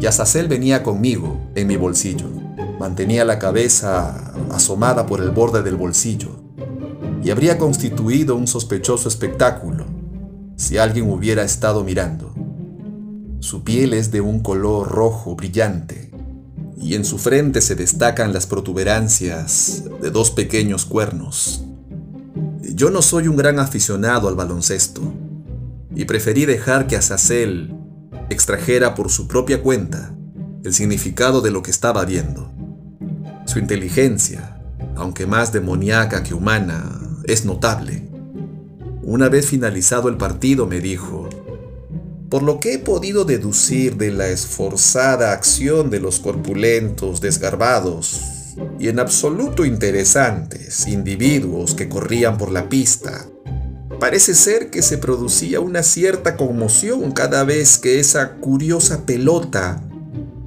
y 0.00 0.06
Azazel 0.06 0.48
venía 0.48 0.82
conmigo 0.82 1.40
en 1.54 1.66
mi 1.66 1.76
bolsillo. 1.76 2.26
Mantenía 2.78 3.24
la 3.24 3.38
cabeza 3.38 4.32
asomada 4.50 5.06
por 5.06 5.20
el 5.20 5.30
borde 5.30 5.62
del 5.62 5.76
bolsillo 5.76 6.30
y 7.22 7.30
habría 7.30 7.58
constituido 7.58 8.36
un 8.36 8.46
sospechoso 8.46 9.08
espectáculo 9.08 9.86
si 10.56 10.78
alguien 10.78 11.10
hubiera 11.10 11.42
estado 11.42 11.84
mirando. 11.84 12.32
Su 13.40 13.64
piel 13.64 13.94
es 13.94 14.10
de 14.10 14.20
un 14.20 14.40
color 14.40 14.88
rojo 14.88 15.34
brillante 15.34 16.10
y 16.80 16.94
en 16.94 17.04
su 17.04 17.18
frente 17.18 17.60
se 17.60 17.74
destacan 17.74 18.32
las 18.32 18.46
protuberancias 18.46 19.84
de 20.00 20.10
dos 20.10 20.30
pequeños 20.30 20.84
cuernos. 20.84 21.65
Yo 22.76 22.90
no 22.90 23.00
soy 23.00 23.26
un 23.26 23.36
gran 23.36 23.58
aficionado 23.58 24.28
al 24.28 24.34
baloncesto 24.34 25.00
y 25.94 26.04
preferí 26.04 26.44
dejar 26.44 26.86
que 26.86 26.96
Azazel 26.96 27.74
extrajera 28.28 28.94
por 28.94 29.10
su 29.10 29.26
propia 29.26 29.62
cuenta 29.62 30.14
el 30.62 30.74
significado 30.74 31.40
de 31.40 31.50
lo 31.50 31.62
que 31.62 31.70
estaba 31.70 32.04
viendo. 32.04 32.52
Su 33.46 33.60
inteligencia, 33.60 34.60
aunque 34.94 35.26
más 35.26 35.54
demoníaca 35.54 36.22
que 36.22 36.34
humana, 36.34 37.00
es 37.24 37.46
notable. 37.46 38.10
Una 39.02 39.30
vez 39.30 39.46
finalizado 39.46 40.10
el 40.10 40.18
partido 40.18 40.66
me 40.66 40.80
dijo, 40.80 41.30
por 42.28 42.42
lo 42.42 42.60
que 42.60 42.74
he 42.74 42.78
podido 42.78 43.24
deducir 43.24 43.96
de 43.96 44.10
la 44.10 44.28
esforzada 44.28 45.32
acción 45.32 45.88
de 45.88 46.00
los 46.00 46.20
corpulentos, 46.20 47.22
desgarbados 47.22 48.35
y 48.78 48.88
en 48.88 48.98
absoluto 48.98 49.64
interesantes 49.64 50.86
individuos 50.86 51.74
que 51.74 51.88
corrían 51.88 52.38
por 52.38 52.50
la 52.50 52.68
pista, 52.68 53.26
parece 53.98 54.34
ser 54.34 54.70
que 54.70 54.82
se 54.82 54.98
producía 54.98 55.60
una 55.60 55.82
cierta 55.82 56.36
conmoción 56.36 57.12
cada 57.12 57.44
vez 57.44 57.78
que 57.78 57.98
esa 57.98 58.36
curiosa 58.36 59.06
pelota 59.06 59.82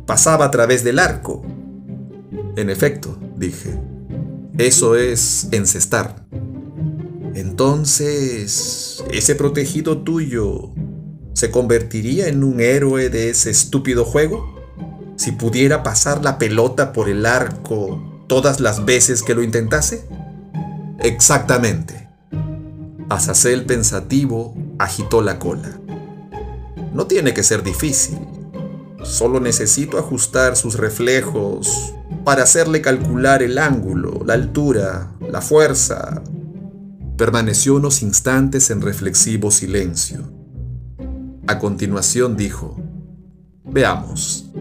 pasaba 0.05 0.45
a 0.45 0.51
través 0.51 0.83
del 0.83 0.99
arco. 0.99 1.41
En 2.55 2.69
efecto, 2.69 3.17
dije, 3.37 3.79
eso 4.57 4.95
es 4.95 5.47
encestar. 5.51 6.25
Entonces, 7.33 9.03
ese 9.11 9.35
protegido 9.35 9.99
tuyo 9.99 10.71
se 11.33 11.51
convertiría 11.51 12.27
en 12.27 12.43
un 12.43 12.59
héroe 12.59 13.09
de 13.09 13.29
ese 13.29 13.49
estúpido 13.49 14.03
juego 14.03 14.59
si 15.15 15.31
pudiera 15.31 15.83
pasar 15.83 16.23
la 16.23 16.37
pelota 16.37 16.91
por 16.91 17.09
el 17.09 17.25
arco 17.25 18.08
todas 18.29 18.61
las 18.61 18.85
veces 18.85 19.23
que 19.23 19.35
lo 19.35 19.43
intentase? 19.43 20.07
Exactamente. 20.99 22.07
Azazel 23.09 23.65
pensativo 23.65 24.55
agitó 24.77 25.21
la 25.21 25.39
cola. 25.39 25.81
No 26.93 27.07
tiene 27.07 27.33
que 27.33 27.43
ser 27.43 27.63
difícil. 27.63 28.19
Solo 29.03 29.39
necesito 29.39 29.97
ajustar 29.97 30.55
sus 30.55 30.75
reflejos 30.75 31.93
para 32.23 32.43
hacerle 32.43 32.81
calcular 32.81 33.41
el 33.41 33.57
ángulo, 33.57 34.21
la 34.25 34.35
altura, 34.35 35.11
la 35.19 35.41
fuerza. 35.41 36.21
Permaneció 37.17 37.75
unos 37.75 38.03
instantes 38.03 38.69
en 38.69 38.81
reflexivo 38.81 39.49
silencio. 39.49 40.31
A 41.47 41.57
continuación 41.57 42.37
dijo, 42.37 42.77
veamos, 43.63 44.51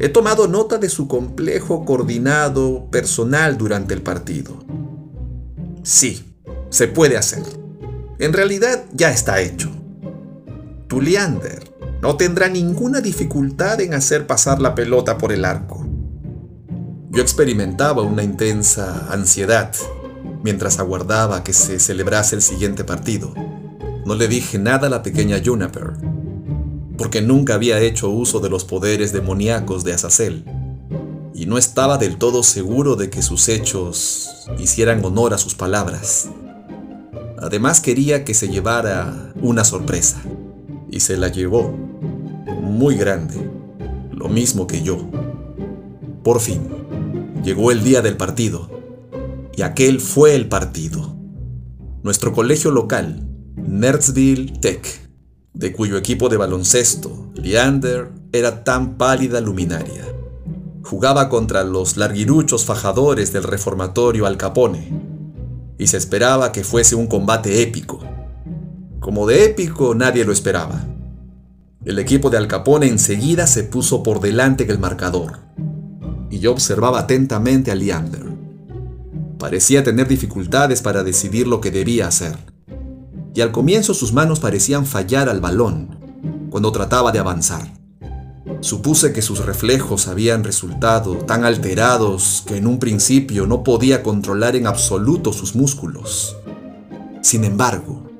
he 0.00 0.08
tomado 0.08 0.48
nota 0.48 0.78
de 0.78 0.88
su 0.88 1.06
complejo 1.06 1.84
coordinado 1.84 2.90
personal 2.90 3.58
durante 3.58 3.92
el 3.92 4.00
partido. 4.00 4.56
Sí, 5.82 6.34
se 6.70 6.88
puede 6.88 7.18
hacer. 7.18 7.42
En 8.18 8.32
realidad 8.32 8.86
ya 8.92 9.10
está 9.10 9.40
hecho. 9.42 9.70
Tu 10.88 11.02
Leander 11.02 11.70
no 12.00 12.16
tendrá 12.16 12.48
ninguna 12.48 13.02
dificultad 13.02 13.78
en 13.82 13.92
hacer 13.92 14.26
pasar 14.26 14.60
la 14.62 14.74
pelota 14.74 15.18
por 15.18 15.32
el 15.32 15.44
arco. 15.44 15.86
Yo 17.10 17.20
experimentaba 17.20 18.02
una 18.02 18.22
intensa 18.22 19.12
ansiedad 19.12 19.70
mientras 20.42 20.78
aguardaba 20.78 21.44
que 21.44 21.52
se 21.52 21.78
celebrase 21.78 22.36
el 22.36 22.42
siguiente 22.42 22.84
partido. 22.84 23.34
No 24.06 24.14
le 24.14 24.28
dije 24.28 24.58
nada 24.58 24.86
a 24.86 24.90
la 24.90 25.02
pequeña 25.02 25.42
Juniper, 25.44 25.92
porque 27.00 27.22
nunca 27.22 27.54
había 27.54 27.80
hecho 27.80 28.10
uso 28.10 28.40
de 28.40 28.50
los 28.50 28.66
poderes 28.66 29.10
demoníacos 29.10 29.84
de 29.84 29.94
Azazel, 29.94 30.44
y 31.32 31.46
no 31.46 31.56
estaba 31.56 31.96
del 31.96 32.18
todo 32.18 32.42
seguro 32.42 32.94
de 32.94 33.08
que 33.08 33.22
sus 33.22 33.48
hechos 33.48 34.28
hicieran 34.58 35.02
honor 35.02 35.32
a 35.32 35.38
sus 35.38 35.54
palabras. 35.54 36.28
Además 37.38 37.80
quería 37.80 38.22
que 38.26 38.34
se 38.34 38.50
llevara 38.50 39.32
una 39.40 39.64
sorpresa, 39.64 40.20
y 40.90 41.00
se 41.00 41.16
la 41.16 41.28
llevó, 41.28 41.70
muy 42.60 42.96
grande, 42.96 43.50
lo 44.12 44.28
mismo 44.28 44.66
que 44.66 44.82
yo. 44.82 44.98
Por 46.22 46.38
fin, 46.38 46.60
llegó 47.42 47.72
el 47.72 47.82
día 47.82 48.02
del 48.02 48.18
partido, 48.18 48.68
y 49.56 49.62
aquel 49.62 50.00
fue 50.00 50.34
el 50.34 50.50
partido. 50.50 51.16
Nuestro 52.02 52.34
colegio 52.34 52.70
local, 52.70 53.26
Nerdsville 53.56 54.52
Tech, 54.60 55.09
de 55.52 55.72
cuyo 55.72 55.96
equipo 55.96 56.28
de 56.28 56.36
baloncesto 56.36 57.30
Leander 57.34 58.10
era 58.32 58.62
tan 58.64 58.96
pálida 58.96 59.40
luminaria. 59.40 60.04
Jugaba 60.82 61.28
contra 61.28 61.64
los 61.64 61.96
larguiruchos 61.96 62.64
fajadores 62.64 63.32
del 63.32 63.44
reformatorio 63.44 64.26
Al 64.26 64.36
Capone, 64.36 64.92
y 65.78 65.86
se 65.86 65.96
esperaba 65.96 66.52
que 66.52 66.64
fuese 66.64 66.94
un 66.94 67.06
combate 67.06 67.62
épico. 67.62 68.00
Como 69.00 69.26
de 69.26 69.44
épico 69.44 69.94
nadie 69.94 70.24
lo 70.24 70.32
esperaba. 70.32 70.84
El 71.84 71.98
equipo 71.98 72.30
de 72.30 72.36
Al 72.36 72.48
Capone 72.48 72.86
enseguida 72.86 73.46
se 73.46 73.64
puso 73.64 74.02
por 74.02 74.20
delante 74.20 74.64
del 74.64 74.78
marcador, 74.78 75.40
y 76.30 76.38
yo 76.38 76.52
observaba 76.52 77.00
atentamente 77.00 77.70
a 77.70 77.74
Leander. 77.74 78.26
Parecía 79.38 79.82
tener 79.82 80.06
dificultades 80.06 80.82
para 80.82 81.02
decidir 81.02 81.46
lo 81.46 81.60
que 81.60 81.70
debía 81.70 82.06
hacer 82.06 82.49
y 83.34 83.40
al 83.40 83.52
comienzo 83.52 83.94
sus 83.94 84.12
manos 84.12 84.40
parecían 84.40 84.86
fallar 84.86 85.28
al 85.28 85.40
balón, 85.40 85.98
cuando 86.50 86.72
trataba 86.72 87.12
de 87.12 87.18
avanzar. 87.18 87.80
Supuse 88.60 89.12
que 89.12 89.22
sus 89.22 89.44
reflejos 89.44 90.08
habían 90.08 90.44
resultado 90.44 91.16
tan 91.16 91.44
alterados 91.44 92.42
que 92.46 92.56
en 92.56 92.66
un 92.66 92.78
principio 92.78 93.46
no 93.46 93.62
podía 93.62 94.02
controlar 94.02 94.56
en 94.56 94.66
absoluto 94.66 95.32
sus 95.32 95.54
músculos. 95.54 96.36
Sin 97.22 97.44
embargo, 97.44 98.10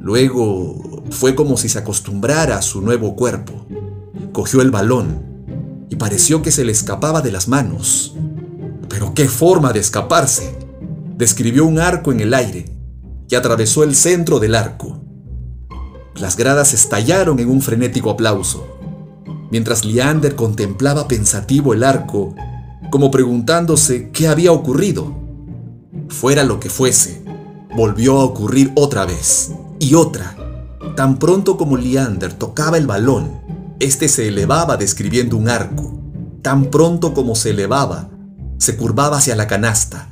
luego 0.00 1.04
fue 1.10 1.34
como 1.34 1.56
si 1.56 1.68
se 1.68 1.78
acostumbrara 1.78 2.56
a 2.56 2.62
su 2.62 2.80
nuevo 2.80 3.14
cuerpo. 3.14 3.66
Cogió 4.32 4.62
el 4.62 4.70
balón 4.70 5.86
y 5.90 5.96
pareció 5.96 6.42
que 6.42 6.50
se 6.50 6.64
le 6.64 6.72
escapaba 6.72 7.20
de 7.20 7.32
las 7.32 7.46
manos. 7.46 8.16
Pero 8.88 9.14
qué 9.14 9.28
forma 9.28 9.72
de 9.72 9.80
escaparse. 9.80 10.58
Describió 11.16 11.66
un 11.66 11.78
arco 11.78 12.10
en 12.10 12.20
el 12.20 12.34
aire 12.34 12.81
y 13.32 13.34
atravesó 13.34 13.82
el 13.82 13.94
centro 13.94 14.40
del 14.40 14.54
arco. 14.54 15.00
Las 16.16 16.36
gradas 16.36 16.74
estallaron 16.74 17.38
en 17.38 17.48
un 17.48 17.62
frenético 17.62 18.10
aplauso, 18.10 18.76
mientras 19.50 19.86
Leander 19.86 20.34
contemplaba 20.36 21.08
pensativo 21.08 21.72
el 21.72 21.82
arco, 21.82 22.34
como 22.90 23.10
preguntándose 23.10 24.10
qué 24.10 24.28
había 24.28 24.52
ocurrido. 24.52 25.14
Fuera 26.08 26.44
lo 26.44 26.60
que 26.60 26.68
fuese, 26.68 27.24
volvió 27.74 28.20
a 28.20 28.24
ocurrir 28.24 28.70
otra 28.74 29.06
vez, 29.06 29.52
y 29.78 29.94
otra. 29.94 30.36
Tan 30.94 31.18
pronto 31.18 31.56
como 31.56 31.78
Leander 31.78 32.34
tocaba 32.34 32.76
el 32.76 32.86
balón, 32.86 33.40
este 33.80 34.08
se 34.08 34.28
elevaba 34.28 34.76
describiendo 34.76 35.38
un 35.38 35.48
arco. 35.48 35.98
Tan 36.42 36.66
pronto 36.66 37.14
como 37.14 37.34
se 37.34 37.52
elevaba, 37.52 38.10
se 38.58 38.76
curvaba 38.76 39.16
hacia 39.16 39.36
la 39.36 39.46
canasta. 39.46 40.10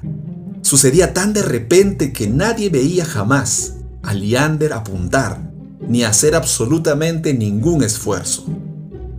Sucedía 0.70 1.12
tan 1.12 1.32
de 1.32 1.42
repente 1.42 2.12
que 2.12 2.28
nadie 2.28 2.68
veía 2.70 3.04
jamás 3.04 3.78
a 4.04 4.14
Leander 4.14 4.72
apuntar 4.72 5.50
ni 5.88 6.04
hacer 6.04 6.36
absolutamente 6.36 7.34
ningún 7.34 7.82
esfuerzo. 7.82 8.46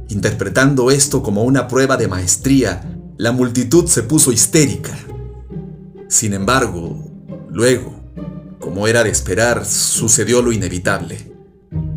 Interpretando 0.08 0.92
esto 0.92 1.22
como 1.22 1.44
una 1.44 1.68
prueba 1.68 1.98
de 1.98 2.08
maestría, 2.08 2.98
la 3.18 3.34
multitud 3.34 3.88
se 3.88 4.04
puso 4.04 4.32
histérica. 4.32 4.98
Sin 6.08 6.32
embargo, 6.32 7.12
luego, 7.50 8.02
como 8.62 8.88
era 8.88 9.04
de 9.04 9.10
esperar, 9.10 9.66
sucedió 9.66 10.42
lo 10.42 10.54
inevitable, 10.54 11.34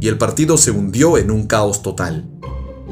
y 0.00 0.08
el 0.08 0.18
partido 0.18 0.56
se 0.56 0.72
hundió 0.72 1.16
en 1.16 1.30
un 1.30 1.46
caos 1.46 1.80
total. 1.80 2.28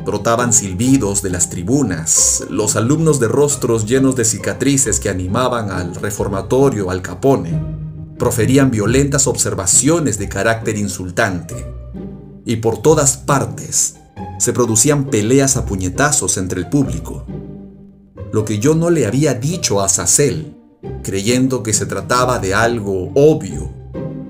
Brotaban 0.04 0.52
silbidos 0.52 1.22
de 1.22 1.30
las 1.30 1.48
tribunas, 1.48 2.44
los 2.50 2.74
alumnos 2.74 3.20
de 3.20 3.28
rostros 3.28 3.86
llenos 3.86 4.16
de 4.16 4.24
cicatrices 4.24 4.98
que 4.98 5.08
animaban 5.08 5.70
al 5.70 5.94
reformatorio 5.94 6.90
al 6.90 7.02
Capone, 7.02 7.62
proferían 8.18 8.72
violentas 8.72 9.28
observaciones 9.28 10.18
de 10.18 10.28
carácter 10.28 10.76
insultante, 10.76 11.72
y 12.44 12.56
por 12.56 12.78
todas 12.78 13.16
partes 13.16 13.94
se 14.38 14.52
producían 14.52 15.04
peleas 15.04 15.56
a 15.56 15.66
puñetazos 15.66 16.36
entre 16.36 16.58
el 16.58 16.68
público. 16.68 17.24
Lo 18.32 18.44
que 18.44 18.58
yo 18.58 18.74
no 18.74 18.90
le 18.90 19.06
había 19.06 19.34
dicho 19.34 19.80
a 19.80 19.88
Sacel, 19.88 20.56
creyendo 21.04 21.62
que 21.62 21.72
se 21.72 21.86
trataba 21.86 22.40
de 22.40 22.54
algo 22.54 23.12
obvio, 23.14 23.70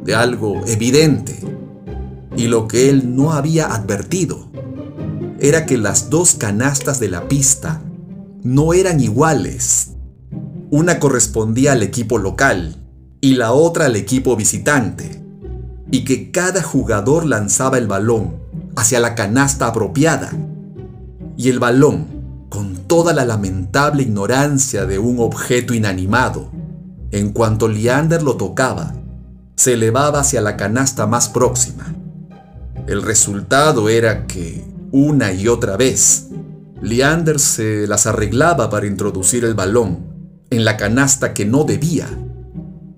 de 0.04 0.14
algo 0.14 0.60
evidente, 0.66 1.40
y 2.36 2.48
lo 2.48 2.68
que 2.68 2.90
él 2.90 3.16
no 3.16 3.32
había 3.32 3.74
advertido 3.74 4.52
era 5.42 5.66
que 5.66 5.76
las 5.76 6.08
dos 6.08 6.34
canastas 6.34 7.00
de 7.00 7.10
la 7.10 7.26
pista 7.26 7.82
no 8.44 8.74
eran 8.74 9.00
iguales. 9.00 9.90
Una 10.70 11.00
correspondía 11.00 11.72
al 11.72 11.82
equipo 11.82 12.16
local 12.16 12.76
y 13.20 13.34
la 13.34 13.50
otra 13.52 13.86
al 13.86 13.96
equipo 13.96 14.36
visitante, 14.36 15.20
y 15.90 16.04
que 16.04 16.30
cada 16.30 16.62
jugador 16.62 17.26
lanzaba 17.26 17.76
el 17.78 17.88
balón 17.88 18.36
hacia 18.76 19.00
la 19.00 19.16
canasta 19.16 19.66
apropiada, 19.66 20.30
y 21.36 21.48
el 21.48 21.58
balón, 21.58 22.46
con 22.48 22.76
toda 22.86 23.12
la 23.12 23.24
lamentable 23.24 24.04
ignorancia 24.04 24.86
de 24.86 25.00
un 25.00 25.18
objeto 25.18 25.74
inanimado, 25.74 26.50
en 27.10 27.32
cuanto 27.32 27.66
Leander 27.66 28.22
lo 28.22 28.36
tocaba, 28.36 28.94
se 29.56 29.72
elevaba 29.72 30.20
hacia 30.20 30.40
la 30.40 30.56
canasta 30.56 31.08
más 31.08 31.28
próxima. 31.28 31.92
El 32.86 33.02
resultado 33.02 33.88
era 33.88 34.26
que 34.28 34.71
una 34.92 35.32
y 35.32 35.48
otra 35.48 35.76
vez. 35.76 36.28
Leander 36.80 37.40
se 37.40 37.86
las 37.86 38.06
arreglaba 38.06 38.70
para 38.70 38.86
introducir 38.86 39.44
el 39.44 39.54
balón 39.54 40.12
en 40.50 40.64
la 40.64 40.76
canasta 40.76 41.32
que 41.34 41.44
no 41.44 41.64
debía. 41.64 42.06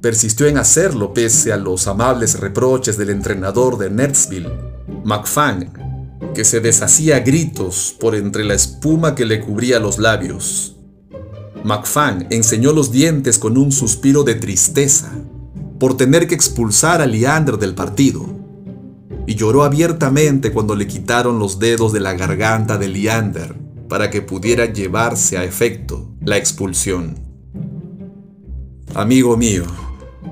Persistió 0.00 0.46
en 0.46 0.58
hacerlo 0.58 1.14
pese 1.14 1.52
a 1.52 1.56
los 1.56 1.86
amables 1.86 2.38
reproches 2.40 2.98
del 2.98 3.10
entrenador 3.10 3.78
de 3.78 3.90
Nerdsville, 3.90 4.50
McFang, 5.04 6.32
que 6.34 6.44
se 6.44 6.60
deshacía 6.60 7.16
a 7.16 7.20
gritos 7.20 7.96
por 7.98 8.14
entre 8.14 8.44
la 8.44 8.54
espuma 8.54 9.14
que 9.14 9.24
le 9.24 9.40
cubría 9.40 9.78
los 9.78 9.98
labios. 9.98 10.76
McFang 11.62 12.26
enseñó 12.30 12.72
los 12.72 12.90
dientes 12.90 13.38
con 13.38 13.56
un 13.56 13.72
suspiro 13.72 14.24
de 14.24 14.34
tristeza 14.34 15.12
por 15.78 15.96
tener 15.96 16.26
que 16.26 16.34
expulsar 16.34 17.00
a 17.00 17.06
Leander 17.06 17.56
del 17.56 17.74
partido 17.74 18.33
y 19.26 19.34
lloró 19.34 19.64
abiertamente 19.64 20.52
cuando 20.52 20.74
le 20.74 20.86
quitaron 20.86 21.38
los 21.38 21.58
dedos 21.58 21.92
de 21.92 22.00
la 22.00 22.14
garganta 22.14 22.78
de 22.78 22.88
Leander 22.88 23.54
para 23.88 24.10
que 24.10 24.22
pudiera 24.22 24.66
llevarse 24.66 25.38
a 25.38 25.44
efecto 25.44 26.10
la 26.20 26.36
expulsión. 26.36 27.18
Amigo 28.94 29.36
mío, 29.36 29.64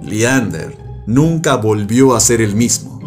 Leander 0.02 0.76
nunca 1.06 1.56
volvió 1.56 2.14
a 2.14 2.20
ser 2.20 2.40
el 2.40 2.54
mismo. 2.54 3.00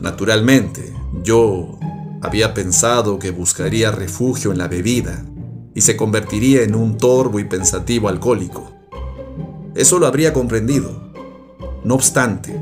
Naturalmente, 0.00 0.92
yo 1.22 1.78
había 2.22 2.54
pensado 2.54 3.18
que 3.18 3.30
buscaría 3.30 3.90
refugio 3.90 4.52
en 4.52 4.58
la 4.58 4.68
bebida 4.68 5.24
y 5.74 5.80
se 5.82 5.96
convertiría 5.96 6.62
en 6.62 6.74
un 6.74 6.98
torvo 6.98 7.38
y 7.38 7.44
pensativo 7.44 8.08
alcohólico. 8.08 8.72
Eso 9.74 9.98
lo 9.98 10.06
habría 10.06 10.32
comprendido. 10.32 11.12
No 11.84 11.94
obstante, 11.94 12.60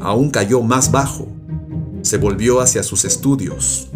aún 0.00 0.30
cayó 0.30 0.62
más 0.62 0.90
bajo 0.90 1.28
se 2.02 2.18
volvió 2.18 2.60
hacia 2.60 2.82
sus 2.82 3.04
estudios, 3.04 3.88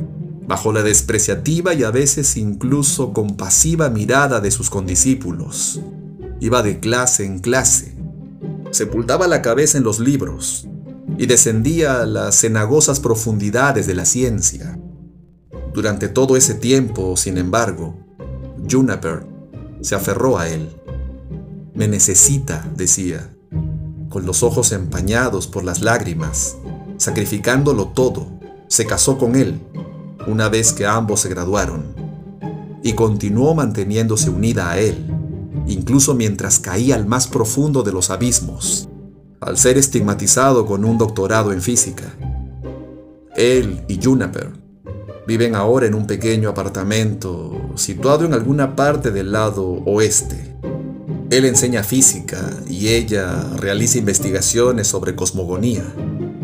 bajo 0.46 0.72
la 0.72 0.82
despreciativa 0.82 1.74
y 1.74 1.82
a 1.82 1.90
veces 1.90 2.36
incluso 2.36 3.12
compasiva 3.12 3.90
mirada 3.90 4.40
de 4.40 4.50
sus 4.52 4.70
condiscípulos. 4.70 5.80
Iba 6.40 6.62
de 6.62 6.78
clase 6.78 7.24
en 7.24 7.40
clase, 7.40 7.96
sepultaba 8.70 9.26
la 9.26 9.42
cabeza 9.42 9.76
en 9.76 9.84
los 9.84 9.98
libros 9.98 10.68
y 11.18 11.26
descendía 11.26 12.02
a 12.02 12.06
las 12.06 12.36
cenagosas 12.36 13.00
profundidades 13.00 13.86
de 13.86 13.94
la 13.94 14.04
ciencia. 14.04 14.78
Durante 15.74 16.08
todo 16.08 16.36
ese 16.36 16.54
tiempo, 16.54 17.16
sin 17.16 17.38
embargo, 17.38 17.98
Juniper 18.70 19.26
se 19.80 19.94
aferró 19.94 20.38
a 20.38 20.48
él. 20.48 20.68
Me 21.74 21.88
necesita, 21.88 22.70
decía, 22.76 23.35
con 24.16 24.24
los 24.24 24.42
ojos 24.42 24.72
empañados 24.72 25.46
por 25.46 25.62
las 25.62 25.82
lágrimas 25.82 26.56
sacrificándolo 26.96 27.88
todo, 27.88 28.26
se 28.66 28.86
casó 28.86 29.18
con 29.18 29.36
él 29.36 29.60
una 30.26 30.48
vez 30.48 30.72
que 30.72 30.86
ambos 30.86 31.20
se 31.20 31.28
graduaron 31.28 31.94
y 32.82 32.94
continuó 32.94 33.54
manteniéndose 33.54 34.30
unida 34.30 34.70
a 34.70 34.78
él, 34.78 35.06
incluso 35.66 36.14
mientras 36.14 36.58
caía 36.58 36.94
al 36.94 37.04
más 37.04 37.26
profundo 37.26 37.82
de 37.82 37.92
los 37.92 38.08
abismos, 38.08 38.88
al 39.38 39.58
ser 39.58 39.76
estigmatizado 39.76 40.64
con 40.64 40.86
un 40.86 40.96
doctorado 40.96 41.52
en 41.52 41.60
física. 41.60 42.04
Él 43.36 43.84
y 43.86 44.02
Juniper 44.02 44.50
viven 45.26 45.54
ahora 45.54 45.88
en 45.88 45.94
un 45.94 46.06
pequeño 46.06 46.48
apartamento 46.48 47.52
situado 47.74 48.24
en 48.24 48.32
alguna 48.32 48.76
parte 48.76 49.10
del 49.10 49.30
lado 49.30 49.82
oeste. 49.84 50.55
Él 51.30 51.44
enseña 51.44 51.82
física 51.82 52.50
y 52.68 52.88
ella 52.88 53.42
realiza 53.56 53.98
investigaciones 53.98 54.86
sobre 54.86 55.16
cosmogonía 55.16 55.84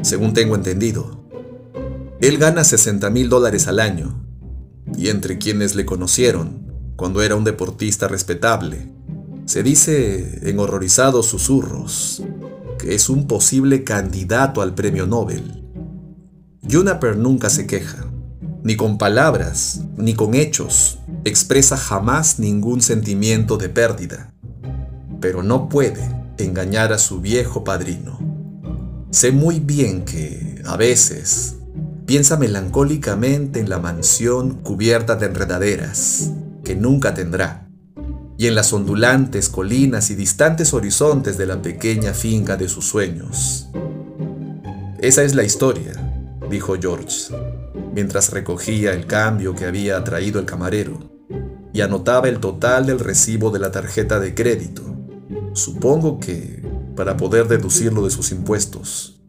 según 0.03 0.35
tengo 0.35 0.55
entendido. 0.55 1.23
Él 2.21 2.39
gana 2.39 2.65
60 2.65 3.09
mil 3.11 3.29
dólares 3.29 3.67
al 3.69 3.81
año, 3.81 4.25
y 4.97 5.09
entre 5.09 5.39
quienes 5.39 5.75
le 5.75 5.87
conocieron, 5.87 6.67
cuando 6.97 7.23
era 7.23 7.37
un 7.37 7.45
deportista 7.45 8.09
respetable, 8.09 8.93
se 9.47 9.63
dice 9.63 10.49
en 10.49 10.59
horrorizados 10.59 11.27
susurros 11.27 12.23
que 12.79 12.95
es 12.95 13.09
un 13.09 13.27
posible 13.27 13.85
candidato 13.85 14.61
al 14.61 14.75
premio 14.75 15.07
Nobel. 15.07 15.65
Juniper 16.69 17.17
nunca 17.17 17.49
se 17.49 17.67
queja, 17.67 18.07
ni 18.63 18.77
con 18.77 18.99
palabras, 18.99 19.83
ni 19.97 20.15
con 20.15 20.35
hechos, 20.35 20.99
expresa 21.25 21.77
jamás 21.77 22.39
ningún 22.39 22.83
sentimiento 22.83 23.57
de 23.57 23.69
pérdida, 23.69 24.32
pero 25.23 25.43
no 25.43 25.71
puede 25.71 26.03
engañar 26.37 26.93
a 26.93 26.99
su 26.99 27.23
viejo 27.23 27.65
padrino. 27.65 28.19
Sé 29.11 29.31
muy 29.31 29.61
bien 29.61 30.05
que, 30.05 30.61
a 30.67 30.77
veces, 30.77 31.57
piensa 32.05 32.37
melancólicamente 32.37 33.61
en 33.61 33.71
la 33.71 33.79
mansión 33.79 34.57
cubierta 34.63 35.17
de 35.17 35.27
enredaderas, 35.27 36.33
que 36.65 36.75
nunca 36.75 37.15
tendrá, 37.15 37.69
y 38.37 38.49
en 38.49 38.55
las 38.55 38.73
ondulantes 38.73 39.49
colinas 39.49 40.11
y 40.11 40.17
distantes 40.17 40.75
horizontes 40.75 41.39
de 41.39 41.47
la 41.47 41.63
pequeña 41.63 42.13
finca 42.13 42.57
de 42.57 42.69
sus 42.69 42.87
sueños. 42.87 43.69
Esa 44.99 45.23
es 45.23 45.35
la 45.35 45.45
historia, 45.45 45.93
dijo 46.51 46.75
George. 46.81 47.35
mientras 47.95 48.31
recogía 48.31 48.93
el 48.93 49.07
cambio 49.07 49.55
que 49.55 49.67
había 49.67 50.03
traído 50.03 50.41
el 50.41 50.47
camarero 50.47 50.99
y 51.75 51.83
anotaba 51.83 52.29
el 52.29 52.41
total 52.41 52.87
del 52.87 52.99
recibo 52.99 53.51
de 53.51 53.59
la 53.59 53.71
tarjeta 53.71 54.19
de 54.19 54.35
crédito, 54.35 54.93
supongo 55.53 56.19
que 56.19 56.63
para 56.97 57.17
poder 57.17 57.49
deducirlo 57.49 58.05
de 58.05 58.11
sus 58.11 58.33
impuestos. 58.33 59.21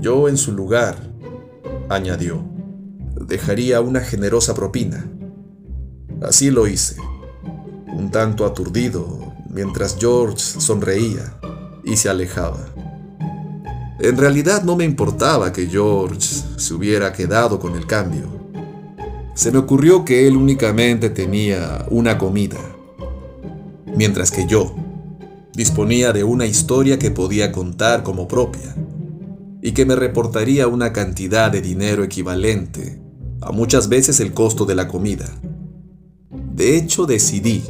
Yo 0.00 0.28
en 0.28 0.36
su 0.36 0.52
lugar, 0.52 0.96
añadió, 1.88 2.42
dejaría 3.26 3.80
una 3.80 4.00
generosa 4.00 4.54
propina. 4.54 5.06
Así 6.22 6.50
lo 6.50 6.66
hice, 6.66 6.96
un 7.92 8.10
tanto 8.10 8.46
aturdido, 8.46 9.34
mientras 9.48 9.96
George 9.98 10.38
sonreía 10.38 11.38
y 11.84 11.96
se 11.96 12.08
alejaba. 12.08 12.66
En 13.98 14.16
realidad 14.16 14.62
no 14.62 14.76
me 14.76 14.84
importaba 14.84 15.52
que 15.52 15.66
George 15.66 16.20
se 16.56 16.74
hubiera 16.74 17.12
quedado 17.12 17.58
con 17.58 17.74
el 17.74 17.86
cambio. 17.86 18.28
Se 19.34 19.50
me 19.50 19.58
ocurrió 19.58 20.04
que 20.04 20.26
él 20.26 20.36
únicamente 20.36 21.10
tenía 21.10 21.86
una 21.90 22.16
comida, 22.16 22.58
mientras 23.94 24.30
que 24.30 24.46
yo 24.46 24.74
disponía 25.54 26.12
de 26.12 26.24
una 26.24 26.46
historia 26.46 26.98
que 26.98 27.10
podía 27.10 27.52
contar 27.52 28.02
como 28.02 28.28
propia 28.28 28.74
y 29.62 29.72
que 29.72 29.84
me 29.84 29.96
reportaría 29.96 30.68
una 30.68 30.92
cantidad 30.92 31.50
de 31.50 31.60
dinero 31.60 32.04
equivalente 32.04 33.00
a 33.40 33.52
muchas 33.52 33.88
veces 33.88 34.20
el 34.20 34.32
costo 34.32 34.64
de 34.64 34.74
la 34.74 34.88
comida. 34.88 35.26
De 36.54 36.76
hecho, 36.76 37.06
decidí 37.06 37.62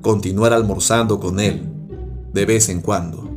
continuar 0.00 0.52
almorzando 0.52 1.20
con 1.20 1.40
él 1.40 1.68
de 2.32 2.46
vez 2.46 2.68
en 2.68 2.80
cuando. 2.80 3.27